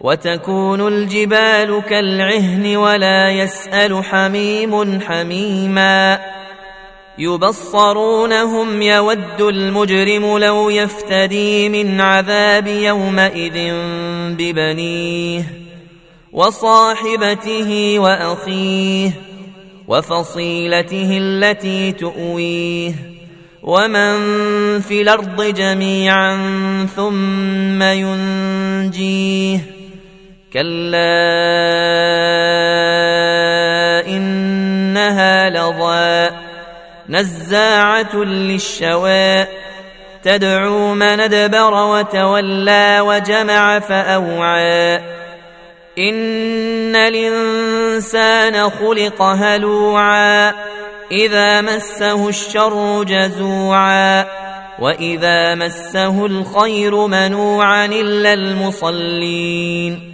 [0.00, 6.20] وتكون الجبال كالعهن ولا يسأل حميم حميما.
[7.18, 13.74] يبصرونهم يود المجرم لو يفتدي من عذاب يومئذ
[14.38, 15.44] ببنيه
[16.32, 19.10] وصاحبته وأخيه
[19.88, 22.94] وفصيلته التي تؤويه
[23.62, 24.14] ومن
[24.80, 26.36] في الأرض جميعا
[26.96, 29.73] ثم ينجيه
[30.54, 31.10] كلا
[34.06, 36.36] إنها لظى
[37.08, 39.46] نزاعة للشوى
[40.22, 44.96] تدعو من ادبر وتولى وجمع فأوعى
[45.98, 50.54] إن الإنسان خلق هلوعا
[51.12, 54.26] إذا مسه الشر جزوعا
[54.78, 60.13] وإذا مسه الخير منوعا إلا المصلين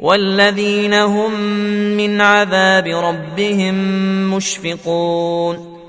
[0.00, 1.40] والذين هم
[1.96, 3.74] من عذاب ربهم
[4.34, 5.80] مشفقون.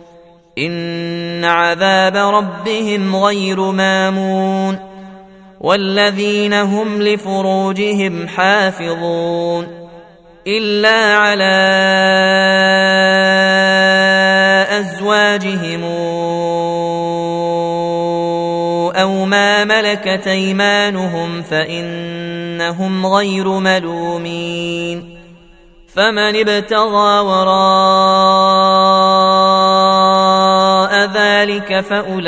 [0.57, 4.79] إن عذاب ربهم غير مامون.
[5.61, 9.81] والذين هم لفروجهم حافظون.
[10.47, 11.61] إلا على
[14.79, 15.83] أزواجهم
[18.95, 21.41] أو ما ملكت أيمانهم
[22.51, 25.17] فانهم غير ملومين
[25.95, 27.51] فمن ابتغى وراء
[31.13, 32.25] ذلك فأولئك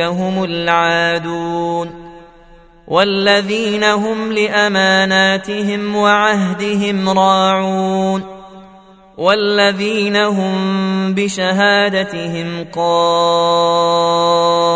[0.00, 2.06] هم العادون
[2.88, 8.22] والذين هم لأماناتهم وعهدهم راعون
[9.18, 14.75] والذين هم بشهادتهم قائمون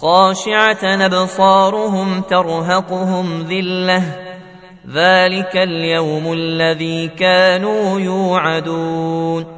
[0.00, 4.02] خاشعة أبصارهم ترهقهم ذلة.
[4.92, 9.55] ذلك اليوم الذي كانوا يوعدون.